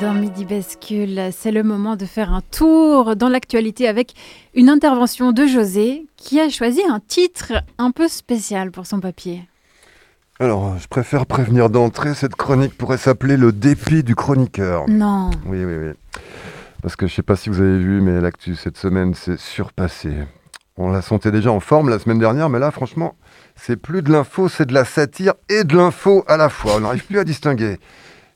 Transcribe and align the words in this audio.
Dans 0.00 0.14
Midi 0.14 0.44
Bascule, 0.44 1.30
c'est 1.30 1.52
le 1.52 1.62
moment 1.62 1.94
de 1.94 2.04
faire 2.04 2.32
un 2.32 2.40
tour 2.40 3.14
dans 3.14 3.28
l'actualité 3.28 3.86
avec 3.86 4.14
une 4.54 4.68
intervention 4.68 5.30
de 5.30 5.46
José 5.46 6.06
qui 6.16 6.40
a 6.40 6.48
choisi 6.48 6.80
un 6.88 6.98
titre 6.98 7.52
un 7.78 7.92
peu 7.92 8.08
spécial 8.08 8.72
pour 8.72 8.86
son 8.86 8.98
papier. 8.98 9.48
Alors, 10.40 10.78
je 10.78 10.88
préfère 10.88 11.26
prévenir 11.26 11.70
d'entrée, 11.70 12.14
cette 12.14 12.34
chronique 12.34 12.76
pourrait 12.76 12.98
s'appeler 12.98 13.36
Le 13.36 13.52
dépit 13.52 14.02
du 14.02 14.16
chroniqueur. 14.16 14.88
Non. 14.88 15.30
Oui, 15.46 15.64
oui, 15.64 15.74
oui. 15.76 15.92
Parce 16.82 16.96
que 16.96 17.06
je 17.06 17.14
sais 17.14 17.22
pas 17.22 17.36
si 17.36 17.50
vous 17.50 17.60
avez 17.60 17.78
vu, 17.78 18.00
mais 18.00 18.20
l'actu 18.20 18.56
cette 18.56 18.78
semaine 18.78 19.14
s'est 19.14 19.36
surpassé. 19.36 20.10
On 20.80 20.90
la 20.90 21.02
sentait 21.02 21.32
déjà 21.32 21.50
en 21.50 21.58
forme 21.58 21.88
la 21.88 21.98
semaine 21.98 22.20
dernière, 22.20 22.48
mais 22.48 22.60
là, 22.60 22.70
franchement, 22.70 23.16
c'est 23.56 23.76
plus 23.76 24.00
de 24.00 24.12
l'info, 24.12 24.48
c'est 24.48 24.66
de 24.66 24.72
la 24.72 24.84
satire 24.84 25.34
et 25.48 25.64
de 25.64 25.76
l'info 25.76 26.22
à 26.28 26.36
la 26.36 26.48
fois. 26.48 26.76
On 26.76 26.80
n'arrive 26.80 27.04
plus 27.04 27.18
à 27.18 27.24
distinguer. 27.24 27.80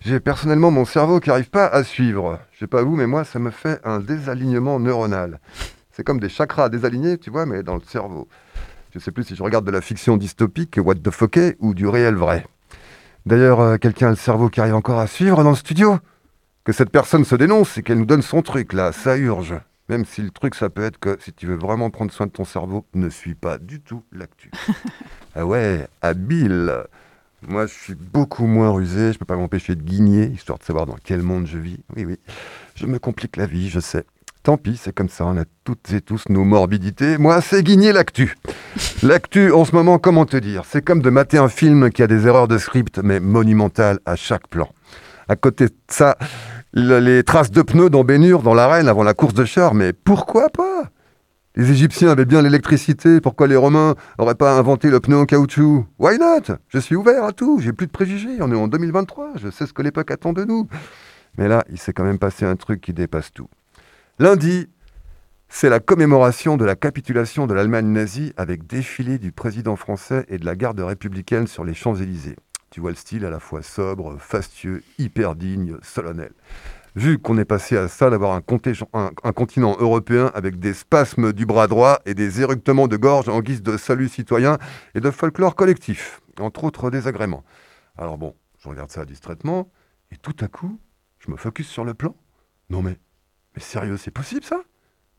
J'ai 0.00 0.20
personnellement 0.20 0.70
mon 0.70 0.86
cerveau 0.86 1.20
qui 1.20 1.28
n'arrive 1.28 1.50
pas 1.50 1.66
à 1.66 1.84
suivre. 1.84 2.38
Je 2.52 2.60
sais 2.60 2.66
pas 2.66 2.82
vous, 2.82 2.96
mais 2.96 3.06
moi, 3.06 3.24
ça 3.24 3.38
me 3.38 3.50
fait 3.50 3.78
un 3.84 4.00
désalignement 4.00 4.80
neuronal. 4.80 5.38
C'est 5.90 6.02
comme 6.02 6.18
des 6.18 6.30
chakras 6.30 6.70
désalignés, 6.70 7.18
tu 7.18 7.28
vois, 7.28 7.44
mais 7.44 7.62
dans 7.62 7.74
le 7.74 7.82
cerveau. 7.86 8.26
Je 8.94 8.98
sais 8.98 9.12
plus 9.12 9.24
si 9.24 9.36
je 9.36 9.42
regarde 9.42 9.66
de 9.66 9.70
la 9.70 9.82
fiction 9.82 10.16
dystopique, 10.16 10.78
what 10.82 10.94
the 10.94 11.10
fuck, 11.10 11.38
ou 11.58 11.74
du 11.74 11.86
réel 11.86 12.14
vrai. 12.14 12.46
D'ailleurs, 13.26 13.60
euh, 13.60 13.76
quelqu'un 13.76 14.06
a 14.06 14.10
le 14.10 14.16
cerveau 14.16 14.48
qui 14.48 14.62
arrive 14.62 14.76
encore 14.76 14.98
à 14.98 15.06
suivre 15.06 15.44
dans 15.44 15.50
le 15.50 15.56
studio? 15.56 15.98
Que 16.64 16.72
cette 16.72 16.90
personne 16.90 17.26
se 17.26 17.34
dénonce 17.34 17.76
et 17.76 17.82
qu'elle 17.82 17.98
nous 17.98 18.06
donne 18.06 18.22
son 18.22 18.40
truc, 18.40 18.72
là, 18.72 18.92
ça 18.92 19.18
urge. 19.18 19.56
Même 19.90 20.04
si 20.04 20.22
le 20.22 20.30
truc, 20.30 20.54
ça 20.54 20.70
peut 20.70 20.84
être 20.84 21.00
que 21.00 21.18
si 21.20 21.32
tu 21.32 21.46
veux 21.46 21.56
vraiment 21.56 21.90
prendre 21.90 22.12
soin 22.12 22.26
de 22.26 22.30
ton 22.30 22.44
cerveau, 22.44 22.86
ne 22.94 23.10
suis 23.10 23.34
pas 23.34 23.58
du 23.58 23.80
tout 23.80 24.04
l'actu. 24.12 24.52
ah 25.34 25.44
ouais, 25.44 25.88
habile 26.00 26.84
moi, 27.48 27.66
je 27.66 27.72
suis 27.72 27.94
beaucoup 27.94 28.46
moins 28.46 28.70
rusé, 28.70 29.14
je 29.14 29.18
peux 29.18 29.24
pas 29.24 29.34
m'empêcher 29.34 29.74
de 29.74 29.82
guigner, 29.82 30.26
histoire 30.26 30.58
de 30.58 30.64
savoir 30.64 30.84
dans 30.84 30.98
quel 31.02 31.22
monde 31.22 31.46
je 31.46 31.56
vis. 31.56 31.78
Oui, 31.96 32.04
oui, 32.04 32.18
je 32.74 32.84
me 32.84 32.98
complique 32.98 33.38
la 33.38 33.46
vie, 33.46 33.70
je 33.70 33.80
sais. 33.80 34.04
Tant 34.42 34.58
pis, 34.58 34.76
c'est 34.76 34.94
comme 34.94 35.08
ça, 35.08 35.24
on 35.24 35.38
a 35.38 35.44
toutes 35.64 35.90
et 35.92 36.02
tous 36.02 36.28
nos 36.28 36.44
morbidités. 36.44 37.16
Moi, 37.16 37.40
c'est 37.40 37.62
guigner 37.62 37.92
l'actu. 37.92 38.36
L'actu, 39.02 39.52
en 39.52 39.64
ce 39.64 39.74
moment, 39.74 39.98
comment 39.98 40.26
te 40.26 40.36
dire? 40.36 40.64
C'est 40.66 40.82
comme 40.82 41.00
de 41.00 41.08
mater 41.08 41.38
un 41.38 41.48
film 41.48 41.90
qui 41.90 42.02
a 42.02 42.06
des 42.06 42.26
erreurs 42.26 42.46
de 42.46 42.58
script, 42.58 42.98
mais 43.02 43.20
monumentales 43.20 43.98
à 44.04 44.16
chaque 44.16 44.46
plan. 44.46 44.68
À 45.26 45.36
côté 45.36 45.66
de 45.66 45.74
ça, 45.88 46.18
les 46.72 47.22
traces 47.24 47.50
de 47.50 47.62
pneus 47.62 47.90
dans 47.90 48.04
Bénure, 48.04 48.42
dans 48.42 48.54
l'arène, 48.54 48.88
avant 48.88 49.02
la 49.02 49.14
course 49.14 49.34
de 49.34 49.44
char, 49.44 49.74
mais 49.74 49.92
pourquoi 49.92 50.48
pas? 50.48 50.90
Les 51.56 51.70
Égyptiens 51.70 52.10
avaient 52.10 52.24
bien 52.24 52.42
l'électricité, 52.42 53.20
pourquoi 53.20 53.48
les 53.48 53.56
Romains 53.56 53.96
n'auraient 54.18 54.36
pas 54.36 54.56
inventé 54.56 54.88
le 54.88 55.00
pneu 55.00 55.16
en 55.16 55.26
caoutchouc? 55.26 55.84
Why 55.98 56.16
not? 56.18 56.54
Je 56.68 56.78
suis 56.78 56.94
ouvert 56.94 57.24
à 57.24 57.32
tout, 57.32 57.58
j'ai 57.60 57.72
plus 57.72 57.86
de 57.86 57.92
préjugés, 57.92 58.36
on 58.40 58.52
est 58.52 58.56
en 58.56 58.68
2023, 58.68 59.32
je 59.36 59.50
sais 59.50 59.66
ce 59.66 59.72
que 59.72 59.82
l'époque 59.82 60.12
attend 60.12 60.32
de 60.32 60.44
nous. 60.44 60.68
Mais 61.38 61.48
là, 61.48 61.64
il 61.70 61.78
s'est 61.78 61.92
quand 61.92 62.04
même 62.04 62.18
passé 62.18 62.44
un 62.44 62.56
truc 62.56 62.80
qui 62.80 62.92
dépasse 62.92 63.32
tout. 63.32 63.48
Lundi, 64.20 64.68
c'est 65.48 65.68
la 65.68 65.80
commémoration 65.80 66.56
de 66.56 66.64
la 66.64 66.76
capitulation 66.76 67.48
de 67.48 67.54
l'Allemagne 67.54 67.88
nazie 67.88 68.32
avec 68.36 68.68
défilé 68.68 69.18
du 69.18 69.32
président 69.32 69.74
français 69.74 70.24
et 70.28 70.38
de 70.38 70.44
la 70.44 70.54
garde 70.54 70.78
républicaine 70.78 71.48
sur 71.48 71.64
les 71.64 71.74
Champs-Élysées. 71.74 72.36
Tu 72.70 72.80
vois 72.80 72.90
le 72.90 72.96
style 72.96 73.24
à 73.24 73.30
la 73.30 73.40
fois 73.40 73.62
sobre, 73.62 74.16
fastueux, 74.18 74.82
hyper 74.98 75.34
digne, 75.34 75.76
solennel 75.82 76.32
vu 76.96 77.18
qu'on 77.18 77.38
est 77.38 77.44
passé 77.44 77.76
à 77.76 77.88
ça, 77.88 78.10
d'avoir 78.10 78.34
un, 78.34 78.40
continent 79.32 79.76
européen 79.78 80.30
avec 80.34 80.58
des 80.58 80.74
spasmes 80.74 81.32
du 81.32 81.46
bras 81.46 81.66
droit 81.66 82.00
et 82.06 82.14
des 82.14 82.40
éructements 82.40 82.88
de 82.88 82.96
gorge 82.96 83.28
en 83.28 83.40
guise 83.40 83.62
de 83.62 83.76
salut 83.76 84.08
citoyen 84.08 84.58
et 84.94 85.00
de 85.00 85.10
folklore 85.10 85.54
collectif, 85.54 86.20
entre 86.38 86.64
autres 86.64 86.90
désagréments. 86.90 87.44
Alors 87.96 88.18
bon, 88.18 88.34
je 88.58 88.68
regarde 88.68 88.90
ça 88.90 89.04
distraitement, 89.04 89.70
et 90.10 90.16
tout 90.16 90.36
à 90.40 90.48
coup, 90.48 90.78
je 91.18 91.30
me 91.30 91.36
focus 91.36 91.68
sur 91.68 91.84
le 91.84 91.94
plan. 91.94 92.14
Non 92.70 92.82
mais, 92.82 92.98
mais 93.54 93.62
sérieux, 93.62 93.96
c'est 93.96 94.10
possible 94.10 94.44
ça? 94.44 94.60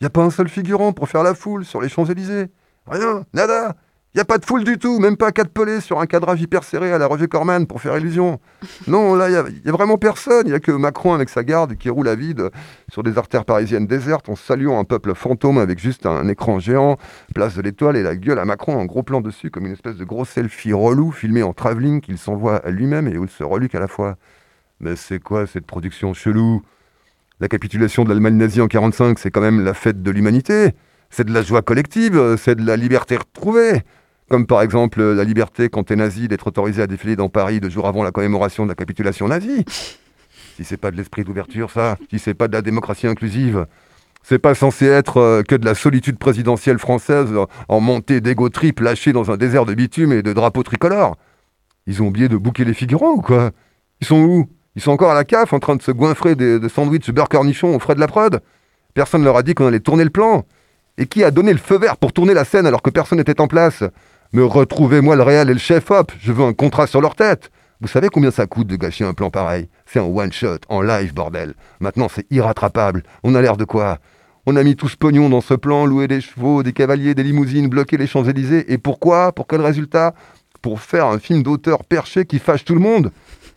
N'y 0.00 0.06
a 0.06 0.10
pas 0.10 0.22
un 0.22 0.30
seul 0.30 0.48
figurant 0.48 0.92
pour 0.92 1.08
faire 1.08 1.22
la 1.22 1.34
foule 1.34 1.64
sur 1.64 1.80
les 1.80 1.88
Champs-Élysées? 1.88 2.50
Rien, 2.86 3.24
nada 3.32 3.76
il 4.14 4.18
n'y 4.18 4.20
a 4.20 4.26
pas 4.26 4.36
de 4.36 4.44
foule 4.44 4.62
du 4.62 4.76
tout, 4.76 4.98
même 4.98 5.16
pas 5.16 5.32
quatre 5.32 5.50
pelés 5.50 5.80
sur 5.80 5.98
un 5.98 6.04
cadrage 6.04 6.42
hyper 6.42 6.64
serré 6.64 6.92
à 6.92 6.98
la 6.98 7.06
Roger 7.06 7.28
Corman 7.28 7.66
pour 7.66 7.80
faire 7.80 7.96
illusion. 7.96 8.40
Non, 8.86 9.14
là, 9.14 9.28
il 9.30 9.62
n'y 9.64 9.70
a, 9.70 9.72
vraiment 9.72 9.96
personne. 9.96 10.46
Il 10.46 10.50
n'y 10.50 10.54
a 10.54 10.60
que 10.60 10.70
Macron 10.70 11.14
avec 11.14 11.30
sa 11.30 11.42
garde 11.42 11.76
qui 11.76 11.88
roule 11.88 12.08
à 12.08 12.14
vide 12.14 12.50
sur 12.90 13.02
des 13.02 13.16
artères 13.16 13.46
parisiennes 13.46 13.86
désertes 13.86 14.28
en 14.28 14.36
saluant 14.36 14.78
un 14.78 14.84
peuple 14.84 15.14
fantôme 15.14 15.56
avec 15.56 15.78
juste 15.78 16.04
un 16.04 16.28
écran 16.28 16.58
géant, 16.58 16.98
place 17.34 17.54
de 17.54 17.62
l'étoile 17.62 17.96
et 17.96 18.02
la 18.02 18.14
gueule 18.14 18.38
à 18.38 18.44
Macron 18.44 18.76
en 18.76 18.84
gros 18.84 19.02
plan 19.02 19.22
dessus 19.22 19.50
comme 19.50 19.64
une 19.66 19.72
espèce 19.72 19.96
de 19.96 20.04
gros 20.04 20.24
selfie 20.24 20.74
relou 20.74 21.10
filmé 21.10 21.42
en 21.42 21.54
travelling 21.54 22.00
qu'il 22.02 22.18
s'envoie 22.18 22.56
à 22.56 22.70
lui-même 22.70 23.08
et 23.08 23.16
où 23.16 23.24
il 23.24 23.30
se 23.30 23.44
reluque 23.44 23.74
à 23.74 23.80
la 23.80 23.88
fois. 23.88 24.16
Mais 24.80 24.94
c'est 24.94 25.20
quoi 25.20 25.46
cette 25.46 25.66
production 25.66 26.12
chelou? 26.12 26.62
La 27.40 27.48
capitulation 27.48 28.04
de 28.04 28.10
l'Allemagne 28.10 28.36
nazie 28.36 28.60
en 28.60 28.68
45, 28.68 29.18
c'est 29.18 29.30
quand 29.30 29.40
même 29.40 29.64
la 29.64 29.74
fête 29.74 30.02
de 30.02 30.10
l'humanité. 30.10 30.72
C'est 31.08 31.24
de 31.24 31.32
la 31.32 31.42
joie 31.42 31.62
collective, 31.62 32.36
c'est 32.36 32.54
de 32.54 32.66
la 32.66 32.76
liberté 32.76 33.16
retrouvée. 33.16 33.82
Comme 34.28 34.46
par 34.46 34.62
exemple 34.62 35.02
la 35.02 35.24
liberté 35.24 35.68
quand 35.68 35.84
t'es 35.84 35.96
nazi 35.96 36.28
d'être 36.28 36.46
autorisé 36.46 36.82
à 36.82 36.86
défiler 36.86 37.16
dans 37.16 37.28
Paris 37.28 37.60
deux 37.60 37.68
jours 37.68 37.86
avant 37.86 38.02
la 38.02 38.12
commémoration 38.12 38.64
de 38.64 38.68
la 38.70 38.74
capitulation 38.74 39.28
nazie. 39.28 39.64
Si 40.56 40.64
c'est 40.64 40.76
pas 40.76 40.90
de 40.90 40.96
l'esprit 40.96 41.24
d'ouverture, 41.24 41.70
ça, 41.70 41.96
si 42.10 42.18
c'est 42.18 42.34
pas 42.34 42.48
de 42.48 42.52
la 42.52 42.62
démocratie 42.62 43.06
inclusive, 43.06 43.66
c'est 44.22 44.38
pas 44.38 44.54
censé 44.54 44.86
être 44.86 45.16
euh, 45.18 45.42
que 45.42 45.54
de 45.54 45.64
la 45.64 45.74
solitude 45.74 46.18
présidentielle 46.18 46.78
française 46.78 47.30
en 47.68 47.80
montée 47.80 48.20
d'égo 48.20 48.48
trip 48.48 48.80
lâchée 48.80 49.12
dans 49.12 49.30
un 49.30 49.36
désert 49.36 49.64
de 49.66 49.74
bitume 49.74 50.12
et 50.12 50.22
de 50.22 50.32
drapeaux 50.32 50.62
tricolores. 50.62 51.16
Ils 51.86 52.02
ont 52.02 52.06
oublié 52.06 52.28
de 52.28 52.36
bouquer 52.36 52.64
les 52.64 52.74
figurants 52.74 53.14
ou 53.14 53.20
quoi? 53.20 53.50
Ils 54.00 54.06
sont 54.06 54.20
où? 54.20 54.48
Ils 54.76 54.82
sont 54.82 54.92
encore 54.92 55.10
à 55.10 55.14
la 55.14 55.24
CAF 55.24 55.52
en 55.52 55.58
train 55.58 55.76
de 55.76 55.82
se 55.82 55.90
goinfrer 55.90 56.34
de, 56.36 56.58
de 56.58 56.68
sandwichs 56.68 57.10
beurre 57.10 57.28
cornichon 57.28 57.74
aux 57.74 57.78
frais 57.78 57.94
de 57.94 58.00
la 58.00 58.06
prod? 58.06 58.40
Personne 58.94 59.24
leur 59.24 59.36
a 59.36 59.42
dit 59.42 59.54
qu'on 59.54 59.66
allait 59.66 59.80
tourner 59.80 60.04
le 60.04 60.10
plan? 60.10 60.44
Et 60.98 61.06
qui 61.06 61.24
a 61.24 61.30
donné 61.30 61.52
le 61.52 61.58
feu 61.58 61.78
vert 61.78 61.96
pour 61.96 62.12
tourner 62.12 62.34
la 62.34 62.44
scène 62.44 62.66
alors 62.66 62.82
que 62.82 62.90
personne 62.90 63.18
n'était 63.18 63.40
en 63.40 63.48
place? 63.48 63.82
Me 64.32 64.44
retrouvez-moi 64.44 65.16
le 65.16 65.22
réel 65.22 65.50
et 65.50 65.52
le 65.52 65.58
chef-op, 65.58 66.12
je 66.20 66.32
veux 66.32 66.44
un 66.44 66.52
contrat 66.52 66.86
sur 66.86 67.00
leur 67.00 67.14
tête. 67.14 67.50
Vous 67.80 67.88
savez 67.88 68.08
combien 68.08 68.30
ça 68.30 68.46
coûte 68.46 68.66
de 68.66 68.76
gâcher 68.76 69.04
un 69.04 69.12
plan 69.12 69.30
pareil? 69.30 69.68
C'est 69.86 69.98
un 69.98 70.04
one-shot, 70.04 70.58
en 70.68 70.82
live, 70.82 71.12
bordel. 71.12 71.54
Maintenant, 71.80 72.08
c'est 72.08 72.26
irrattrapable. 72.30 73.02
On 73.24 73.34
a 73.34 73.42
l'air 73.42 73.56
de 73.56 73.64
quoi? 73.64 73.98
On 74.46 74.56
a 74.56 74.62
mis 74.62 74.76
tout 74.76 74.88
ce 74.88 74.96
pognon 74.96 75.28
dans 75.28 75.40
ce 75.40 75.54
plan, 75.54 75.84
louer 75.84 76.08
des 76.08 76.20
chevaux, 76.20 76.62
des 76.62 76.72
cavaliers, 76.72 77.14
des 77.14 77.22
limousines, 77.22 77.68
bloquer 77.68 77.96
les 77.96 78.06
Champs-Élysées. 78.06 78.72
Et 78.72 78.78
pourquoi? 78.78 79.32
Pour 79.32 79.46
quel 79.46 79.60
résultat? 79.60 80.14
Pour 80.62 80.80
faire 80.80 81.06
un 81.06 81.18
film 81.18 81.42
d'auteur 81.42 81.84
perché 81.84 82.24
qui 82.24 82.38
fâche 82.38 82.64
tout 82.64 82.74
le 82.74 82.80
monde 82.80 83.10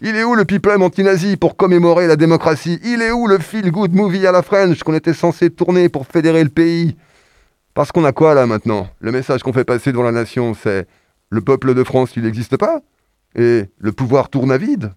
il 0.00 0.14
est 0.14 0.22
où 0.22 0.36
le 0.36 0.44
people 0.44 0.80
anti-nazi 0.80 1.36
pour 1.36 1.56
commémorer 1.56 2.06
la 2.06 2.14
démocratie? 2.14 2.78
Il 2.84 3.02
est 3.02 3.10
où 3.10 3.26
le 3.26 3.38
feel-good 3.38 3.92
movie 3.92 4.28
à 4.28 4.32
la 4.32 4.42
French 4.42 4.84
qu'on 4.84 4.94
était 4.94 5.12
censé 5.12 5.50
tourner 5.50 5.88
pour 5.88 6.06
fédérer 6.06 6.44
le 6.44 6.50
pays? 6.50 6.96
Parce 7.78 7.92
qu'on 7.92 8.04
a 8.04 8.10
quoi 8.10 8.34
là 8.34 8.44
maintenant? 8.44 8.90
Le 8.98 9.12
message 9.12 9.44
qu'on 9.44 9.52
fait 9.52 9.62
passer 9.62 9.92
devant 9.92 10.02
la 10.02 10.10
nation, 10.10 10.52
c'est 10.52 10.88
le 11.30 11.40
peuple 11.40 11.74
de 11.74 11.84
France, 11.84 12.16
il 12.16 12.24
n'existe 12.24 12.56
pas 12.56 12.82
Et 13.36 13.66
le 13.78 13.92
pouvoir 13.92 14.30
tourne 14.30 14.50
à 14.50 14.58
vide 14.58 14.94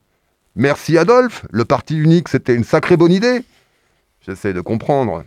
Merci 0.55 0.97
Adolphe, 0.97 1.45
le 1.51 1.63
parti 1.63 1.95
unique, 1.95 2.27
c'était 2.27 2.55
une 2.55 2.63
sacrée 2.63 2.97
bonne 2.97 3.11
idée 3.11 3.43
J'essaie 4.25 4.53
de 4.53 4.61
comprendre. 4.61 5.25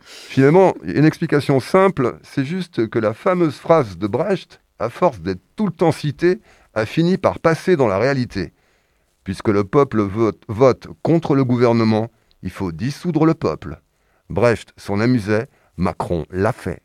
Finalement, 0.00 0.74
une 0.82 1.04
explication 1.04 1.60
simple, 1.60 2.18
c'est 2.24 2.44
juste 2.44 2.88
que 2.88 2.98
la 2.98 3.14
fameuse 3.14 3.54
phrase 3.54 3.98
de 3.98 4.08
Brecht, 4.08 4.60
à 4.80 4.90
force 4.90 5.20
d'être 5.20 5.42
tout 5.54 5.66
le 5.66 5.72
temps 5.72 5.92
citée, 5.92 6.40
a 6.74 6.86
fini 6.86 7.18
par 7.18 7.38
passer 7.38 7.76
dans 7.76 7.86
la 7.86 7.98
réalité. 7.98 8.52
Puisque 9.22 9.46
le 9.46 9.62
peuple 9.62 10.00
vote, 10.00 10.42
vote 10.48 10.88
contre 11.04 11.36
le 11.36 11.44
gouvernement, 11.44 12.10
il 12.42 12.50
faut 12.50 12.72
dissoudre 12.72 13.26
le 13.26 13.34
peuple. 13.34 13.80
Brecht 14.28 14.72
s'en 14.76 14.98
amusait, 14.98 15.46
Macron 15.76 16.26
l'a 16.30 16.52
fait. 16.52 16.82